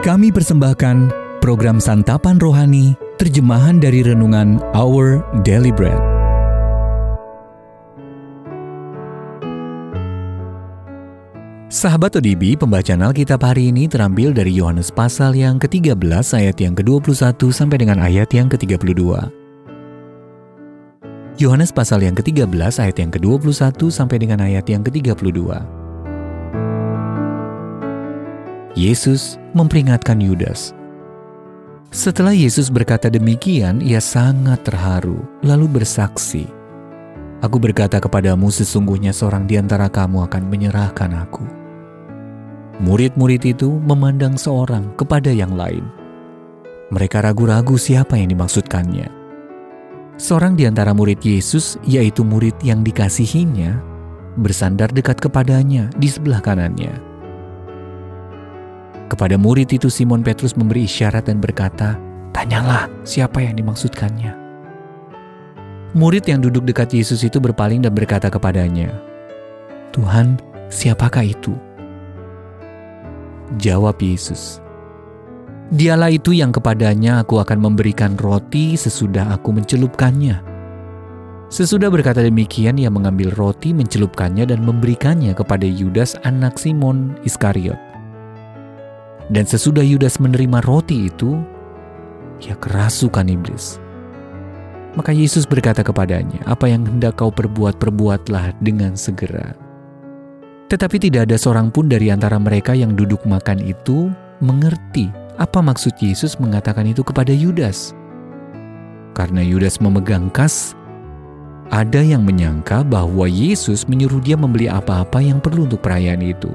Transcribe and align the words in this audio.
Kami 0.00 0.32
persembahkan 0.32 1.12
program 1.44 1.76
Santapan 1.76 2.40
Rohani, 2.40 2.96
terjemahan 3.20 3.76
dari 3.76 4.00
Renungan 4.00 4.56
Our 4.72 5.20
Daily 5.44 5.68
Bread. 5.68 6.00
Sahabat 11.68 12.16
ODB, 12.16 12.56
pembacaan 12.56 13.04
Alkitab 13.04 13.44
hari 13.44 13.68
ini 13.68 13.92
terambil 13.92 14.32
dari 14.32 14.56
Yohanes 14.56 14.88
pasal 14.88 15.36
yang 15.36 15.60
ke-13 15.60 15.92
ayat 16.32 16.56
yang 16.56 16.72
ke-21 16.72 17.36
sampai 17.52 17.76
dengan 17.76 18.00
ayat 18.00 18.32
yang 18.32 18.48
ke-32. 18.48 19.04
Yohanes 21.36 21.76
pasal 21.76 22.00
yang 22.00 22.16
ke-13 22.16 22.48
ayat 22.88 22.96
yang 22.96 23.12
ke-21 23.12 23.76
sampai 23.92 24.16
dengan 24.16 24.40
ayat 24.48 24.64
yang 24.64 24.80
ke-32. 24.80 25.79
Yesus 28.80 29.36
memperingatkan 29.52 30.16
Yudas. 30.24 30.72
Setelah 31.92 32.32
Yesus 32.32 32.72
berkata 32.72 33.12
demikian, 33.12 33.84
ia 33.84 34.00
sangat 34.00 34.64
terharu, 34.64 35.20
lalu 35.44 35.68
bersaksi, 35.68 36.48
Aku 37.40 37.56
berkata 37.56 38.00
kepadamu 38.00 38.52
sesungguhnya 38.52 39.16
seorang 39.16 39.48
di 39.48 39.56
antara 39.56 39.88
kamu 39.88 40.28
akan 40.28 40.44
menyerahkan 40.48 41.12
aku. 41.12 41.44
Murid-murid 42.84 43.56
itu 43.56 43.68
memandang 43.80 44.36
seorang 44.36 44.92
kepada 44.96 45.32
yang 45.32 45.56
lain. 45.56 45.84
Mereka 46.92 47.24
ragu-ragu 47.24 47.80
siapa 47.80 48.20
yang 48.20 48.32
dimaksudkannya. 48.32 49.08
Seorang 50.20 50.56
di 50.56 50.68
antara 50.68 50.92
murid 50.92 51.24
Yesus, 51.24 51.80
yaitu 51.84 52.24
murid 52.24 52.56
yang 52.60 52.84
dikasihinya, 52.84 53.80
bersandar 54.36 54.92
dekat 54.92 55.16
kepadanya 55.16 55.88
di 55.96 56.12
sebelah 56.12 56.44
kanannya. 56.44 57.09
Kepada 59.10 59.34
murid 59.34 59.74
itu 59.74 59.90
Simon 59.90 60.22
Petrus 60.22 60.54
memberi 60.54 60.86
isyarat 60.86 61.26
dan 61.26 61.42
berkata, 61.42 61.98
"Tanyalah 62.30 62.86
siapa 63.02 63.42
yang 63.42 63.58
dimaksudkannya." 63.58 64.38
Murid 65.98 66.30
yang 66.30 66.38
duduk 66.38 66.62
dekat 66.62 66.94
Yesus 66.94 67.26
itu 67.26 67.42
berpaling 67.42 67.82
dan 67.82 67.90
berkata 67.90 68.30
kepadanya, 68.30 68.94
"Tuhan, 69.90 70.38
siapakah 70.70 71.26
itu?" 71.26 71.58
Jawab 73.58 73.98
Yesus, 73.98 74.62
"Dialah 75.74 76.14
itu 76.14 76.30
yang 76.30 76.54
kepadanya 76.54 77.26
aku 77.26 77.42
akan 77.42 77.58
memberikan 77.58 78.14
roti 78.14 78.78
sesudah 78.78 79.34
aku 79.34 79.50
mencelupkannya." 79.50 80.38
Sesudah 81.50 81.90
berkata 81.90 82.22
demikian, 82.22 82.78
ia 82.78 82.86
mengambil 82.86 83.34
roti, 83.34 83.74
mencelupkannya, 83.74 84.46
dan 84.46 84.62
memberikannya 84.62 85.34
kepada 85.34 85.66
Yudas, 85.66 86.14
anak 86.22 86.62
Simon 86.62 87.18
Iskariot. 87.26 87.89
Dan 89.30 89.46
sesudah 89.46 89.86
Yudas 89.86 90.18
menerima 90.18 90.58
roti 90.66 91.06
itu, 91.06 91.38
ia 92.42 92.58
kerasukan 92.58 93.30
iblis. 93.30 93.78
Maka 94.98 95.14
Yesus 95.14 95.46
berkata 95.46 95.86
kepadanya, 95.86 96.42
"Apa 96.50 96.66
yang 96.66 96.82
hendak 96.82 97.22
kau 97.22 97.30
perbuat, 97.30 97.78
perbuatlah 97.78 98.58
dengan 98.58 98.98
segera." 98.98 99.54
Tetapi 100.66 100.98
tidak 100.98 101.30
ada 101.30 101.38
seorang 101.38 101.70
pun 101.70 101.86
dari 101.86 102.10
antara 102.10 102.38
mereka 102.42 102.74
yang 102.74 102.98
duduk 102.98 103.22
makan 103.22 103.62
itu 103.62 104.10
mengerti 104.42 105.10
apa 105.38 105.62
maksud 105.62 105.94
Yesus 105.98 106.38
mengatakan 106.42 106.90
itu 106.90 107.06
kepada 107.06 107.30
Yudas. 107.30 107.94
Karena 109.14 109.42
Yudas 109.42 109.78
memegang 109.82 110.30
kas, 110.30 110.74
ada 111.70 112.02
yang 112.02 112.26
menyangka 112.26 112.82
bahwa 112.82 113.30
Yesus 113.30 113.86
menyuruh 113.86 114.22
dia 114.22 114.34
membeli 114.34 114.66
apa-apa 114.66 115.22
yang 115.22 115.38
perlu 115.38 115.70
untuk 115.70 115.82
perayaan 115.82 116.22
itu, 116.22 116.50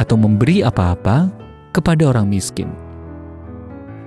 atau 0.00 0.16
memberi 0.16 0.64
apa-apa 0.64 1.28
kepada 1.70 2.10
orang 2.10 2.26
miskin. 2.26 2.70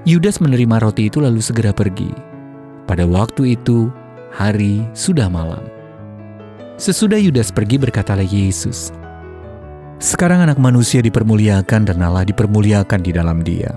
Yudas 0.04 0.44
menerima 0.44 0.84
roti 0.84 1.08
itu 1.08 1.24
lalu 1.24 1.40
segera 1.40 1.72
pergi. 1.72 2.12
Pada 2.84 3.08
waktu 3.08 3.56
itu, 3.56 3.88
hari 4.36 4.84
sudah 4.92 5.32
malam. 5.32 5.64
Sesudah 6.76 7.16
Yudas 7.16 7.54
pergi 7.54 7.80
berkatalah 7.80 8.26
Yesus, 8.26 8.92
Sekarang 10.04 10.44
anak 10.44 10.60
manusia 10.60 11.00
dipermuliakan 11.00 11.88
dan 11.88 12.04
Allah 12.04 12.28
dipermuliakan 12.28 13.00
di 13.00 13.12
dalam 13.16 13.40
dia. 13.40 13.72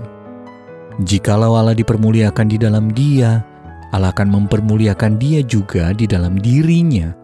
Jikalau 1.07 1.55
Allah 1.55 1.77
dipermuliakan 1.77 2.47
di 2.51 2.57
dalam 2.59 2.91
dia, 2.91 3.45
Allah 3.95 4.11
akan 4.11 4.27
mempermuliakan 4.27 5.15
dia 5.15 5.39
juga 5.45 5.95
di 5.95 6.03
dalam 6.03 6.35
dirinya 6.35 7.15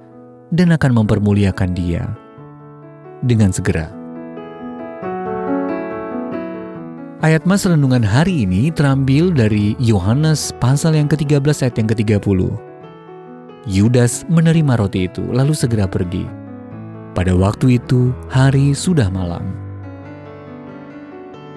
dan 0.55 0.71
akan 0.71 1.03
mempermuliakan 1.03 1.75
dia 1.75 2.07
dengan 3.25 3.51
segera. 3.51 4.02
Ayat 7.23 7.47
Mas 7.47 7.63
Renungan 7.63 8.03
hari 8.03 8.43
ini 8.43 8.67
terambil 8.67 9.31
dari 9.31 9.79
Yohanes 9.79 10.51
pasal 10.59 10.99
yang 10.99 11.07
ke-13 11.07 11.39
ayat 11.63 11.75
yang 11.79 11.87
ke-30. 11.87 12.51
Yudas 13.63 14.27
menerima 14.27 14.75
roti 14.75 15.07
itu 15.07 15.23
lalu 15.31 15.55
segera 15.55 15.87
pergi. 15.87 16.27
Pada 17.15 17.31
waktu 17.31 17.79
itu 17.79 18.11
hari 18.27 18.75
sudah 18.75 19.07
malam. 19.07 19.55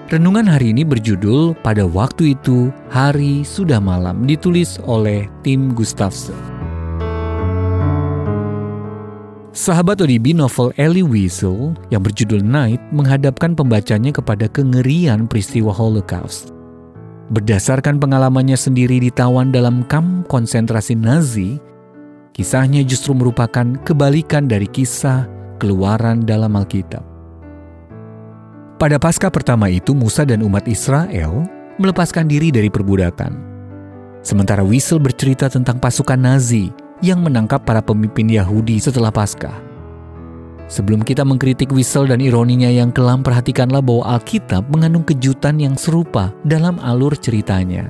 Renungan 0.07 0.47
hari 0.47 0.71
ini 0.71 0.87
berjudul 0.87 1.51
Pada 1.59 1.83
Waktu 1.83 2.39
Itu 2.39 2.71
Hari 2.87 3.43
Sudah 3.43 3.83
Malam 3.83 4.23
ditulis 4.23 4.79
oleh 4.87 5.27
Tim 5.43 5.75
Gustafsson. 5.75 6.56
Sahabat 9.57 9.97
ODB 10.05 10.37
novel 10.37 10.69
Ellie 10.77 11.01
Wiesel 11.01 11.73
yang 11.89 12.05
berjudul 12.05 12.45
Night 12.45 12.77
menghadapkan 12.93 13.57
pembacanya 13.57 14.13
kepada 14.13 14.45
kengerian 14.45 15.25
peristiwa 15.25 15.73
Holocaust. 15.73 16.53
Berdasarkan 17.33 17.97
pengalamannya 17.97 18.53
sendiri 18.53 19.01
ditawan 19.01 19.49
dalam 19.49 19.81
kamp 19.89 20.29
konsentrasi 20.29 20.93
Nazi, 20.93 21.57
kisahnya 22.37 22.85
justru 22.85 23.17
merupakan 23.17 23.73
kebalikan 23.81 24.45
dari 24.45 24.69
kisah 24.69 25.25
keluaran 25.57 26.21
dalam 26.21 26.53
Alkitab. 26.53 27.01
Pada 28.77 29.01
pasca 29.01 29.33
pertama 29.33 29.73
itu 29.73 29.97
Musa 29.97 30.21
dan 30.21 30.45
umat 30.45 30.69
Israel 30.69 31.49
melepaskan 31.81 32.29
diri 32.29 32.53
dari 32.53 32.69
perbudakan. 32.69 33.33
Sementara 34.21 34.61
Wiesel 34.61 35.01
bercerita 35.01 35.49
tentang 35.49 35.81
pasukan 35.81 36.21
Nazi 36.21 36.69
yang 37.01 37.21
menangkap 37.21 37.63
para 37.63 37.81
pemimpin 37.83 38.27
Yahudi 38.29 38.81
setelah 38.81 39.13
Paskah. 39.13 39.67
Sebelum 40.67 40.99
kita 40.99 41.23
mengkritik 41.23 41.71
Whistle 41.71 42.11
dan 42.11 42.19
ironinya 42.19 42.67
yang 42.67 42.91
kelam, 42.91 43.23
perhatikanlah 43.23 43.79
bahwa 43.79 44.19
Alkitab 44.19 44.67
mengandung 44.67 45.07
kejutan 45.07 45.55
yang 45.63 45.79
serupa 45.79 46.35
dalam 46.43 46.75
alur 46.83 47.15
ceritanya. 47.15 47.87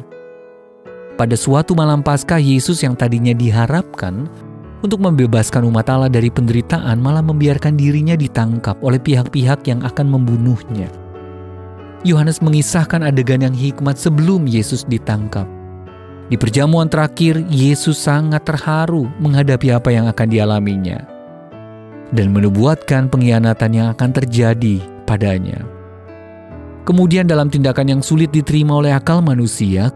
Pada 1.17 1.33
suatu 1.33 1.73
malam 1.73 2.05
Paskah, 2.05 2.37
Yesus 2.37 2.85
yang 2.85 2.93
tadinya 2.93 3.33
diharapkan 3.33 4.29
untuk 4.85 5.01
membebaskan 5.01 5.65
umat 5.65 5.89
Allah 5.89 6.13
dari 6.13 6.29
penderitaan 6.29 7.01
malah 7.01 7.25
membiarkan 7.25 7.73
dirinya 7.73 8.13
ditangkap 8.13 8.77
oleh 8.85 9.01
pihak-pihak 9.01 9.65
yang 9.65 9.81
akan 9.81 10.05
membunuhnya. 10.05 10.85
Yohanes 12.05 12.45
mengisahkan 12.45 13.01
adegan 13.01 13.41
yang 13.41 13.57
hikmat 13.57 13.97
sebelum 13.97 14.45
Yesus 14.45 14.85
ditangkap. 14.85 15.49
Di 16.27 16.35
perjamuan 16.35 16.91
terakhir, 16.91 17.39
Yesus 17.47 17.95
sangat 17.95 18.43
terharu 18.43 19.07
menghadapi 19.23 19.71
apa 19.71 19.95
yang 19.95 20.11
akan 20.11 20.27
dialaminya 20.27 20.99
dan 22.11 22.31
menubuatkan 22.31 23.07
pengkhianatan 23.11 23.71
yang 23.71 23.87
akan 23.95 24.09
terjadi 24.11 24.79
padanya. 25.07 25.63
Kemudian 26.87 27.27
dalam 27.27 27.51
tindakan 27.51 27.99
yang 27.99 28.01
sulit 28.03 28.31
diterima 28.31 28.79
oleh 28.79 28.95
akal 28.95 29.19
manusia, 29.19 29.91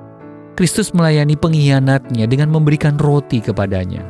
Kristus 0.60 0.92
melayani 0.92 1.40
pengkhianatnya 1.40 2.28
dengan 2.28 2.52
memberikan 2.52 3.00
roti 3.00 3.40
kepadanya. 3.40 4.04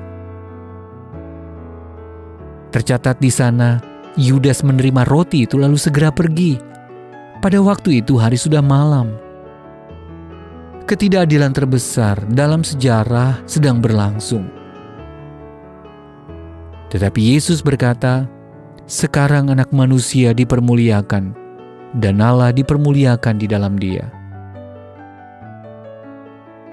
Tercatat 2.74 3.22
di 3.22 3.30
sana, 3.30 3.78
Yudas 4.18 4.66
menerima 4.66 5.06
roti 5.06 5.46
itu 5.46 5.62
lalu 5.62 5.78
segera 5.78 6.10
pergi. 6.10 6.58
Pada 7.38 7.62
waktu 7.62 8.02
itu 8.02 8.18
hari 8.18 8.38
sudah 8.38 8.62
malam 8.66 9.14
ketidakadilan 10.86 11.54
terbesar 11.54 12.20
dalam 12.32 12.66
sejarah 12.66 13.42
sedang 13.46 13.80
berlangsung. 13.82 14.48
Tetapi 16.92 17.22
Yesus 17.36 17.64
berkata, 17.64 18.28
"Sekarang 18.84 19.48
Anak 19.48 19.72
Manusia 19.72 20.36
dipermuliakan, 20.36 21.32
dan 21.96 22.16
Allah 22.20 22.52
dipermuliakan 22.52 23.36
di 23.40 23.48
dalam 23.48 23.80
Dia." 23.80 24.12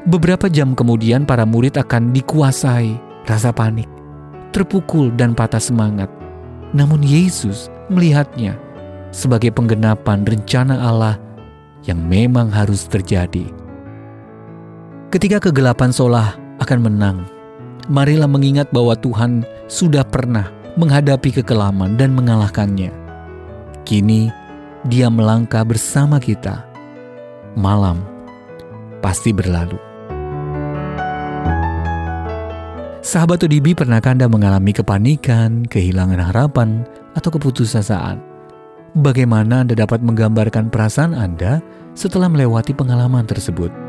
Beberapa 0.08 0.48
jam 0.50 0.72
kemudian, 0.72 1.22
para 1.28 1.46
murid 1.46 1.78
akan 1.78 2.10
dikuasai 2.16 2.96
rasa 3.28 3.52
panik, 3.52 3.86
terpukul, 4.50 5.12
dan 5.14 5.36
patah 5.36 5.60
semangat. 5.60 6.08
Namun, 6.72 7.04
Yesus 7.04 7.68
melihatnya 7.92 8.56
sebagai 9.12 9.52
penggenapan 9.52 10.24
rencana 10.24 10.80
Allah 10.80 11.16
yang 11.86 12.00
memang 12.02 12.48
harus 12.50 12.88
terjadi. 12.88 13.57
Ketika 15.08 15.40
kegelapan 15.40 15.88
solah 15.88 16.36
akan 16.60 16.84
menang, 16.84 17.24
marilah 17.88 18.28
mengingat 18.28 18.68
bahwa 18.68 18.92
Tuhan 18.92 19.40
sudah 19.64 20.04
pernah 20.04 20.52
menghadapi 20.76 21.32
kekelaman 21.40 21.96
dan 21.96 22.12
mengalahkannya. 22.12 22.92
Kini, 23.88 24.28
Dia 24.84 25.08
melangkah 25.08 25.64
bersama 25.64 26.20
kita 26.20 26.62
malam 27.56 28.04
pasti 29.00 29.32
berlalu. 29.32 29.80
Sahabat 33.00 33.40
ODB, 33.48 33.72
pernahkah 33.72 34.12
Anda 34.12 34.28
mengalami 34.28 34.76
kepanikan, 34.76 35.64
kehilangan 35.64 36.20
harapan, 36.20 36.84
atau 37.16 37.32
keputusasaan? 37.32 38.20
Bagaimana 39.00 39.64
Anda 39.64 39.72
dapat 39.72 40.04
menggambarkan 40.04 40.68
perasaan 40.68 41.16
Anda 41.16 41.64
setelah 41.96 42.28
melewati 42.28 42.76
pengalaman 42.76 43.24
tersebut? 43.24 43.87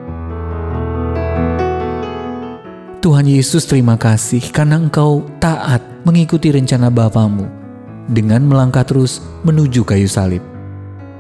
Tuhan 3.00 3.32
Yesus 3.32 3.64
terima 3.64 3.96
kasih 3.96 4.44
karena 4.52 4.76
Engkau 4.76 5.24
taat 5.40 5.80
mengikuti 6.04 6.52
rencana 6.52 6.92
Bapamu 6.92 7.48
dengan 8.12 8.44
melangkah 8.44 8.84
terus 8.84 9.24
menuju 9.48 9.88
kayu 9.88 10.04
salib. 10.04 10.44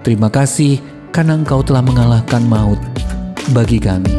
Terima 0.04 0.28
kasih 0.28 0.84
karena 1.16 1.40
Engkau 1.40 1.64
telah 1.64 1.80
mengalahkan 1.80 2.44
maut 2.44 2.76
bagi 3.56 3.80
kami. 3.80 4.12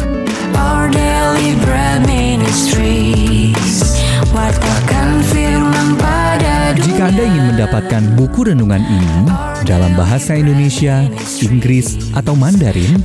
Our 0.56 0.88
daily 0.88 1.52
bread 1.60 2.00
ministries 2.08 4.00
Wattakan 4.32 5.20
firman 5.28 6.00
pada 6.00 6.72
Jika 6.80 7.12
Anda 7.12 7.28
ingin 7.28 7.44
mendapatkan 7.56 8.02
buku 8.16 8.48
renungan 8.48 8.80
ini 8.80 9.28
dalam 9.68 9.92
bahasa 10.00 10.32
Indonesia, 10.32 11.04
Inggris, 11.44 12.08
atau 12.16 12.32
Mandarin, 12.32 13.04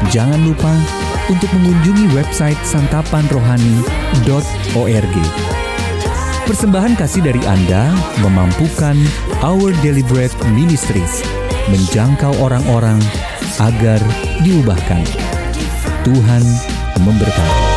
Jangan 0.09 0.41
lupa 0.41 0.73
untuk 1.29 1.53
mengunjungi 1.53 2.17
website 2.17 2.57
santapanrohani.org. 2.65 5.17
Persembahan 6.49 6.97
kasih 6.99 7.23
dari 7.23 7.39
Anda 7.47 7.95
memampukan 8.25 8.97
Our 9.45 9.71
Deliberate 9.87 10.35
Ministries 10.51 11.23
menjangkau 11.71 12.35
orang-orang 12.43 12.99
agar 13.63 14.03
diubahkan. 14.43 15.07
Tuhan 16.03 16.43
memberkati. 16.99 17.70